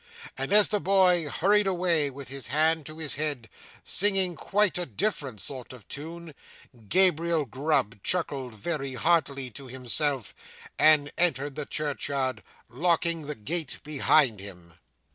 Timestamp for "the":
0.69-0.79, 11.53-11.67, 13.27-13.35